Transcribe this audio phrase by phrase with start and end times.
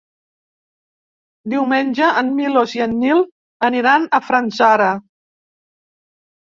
[1.55, 3.23] Diumenge en Milos i en Nil
[3.71, 4.93] aniran a Fanzara.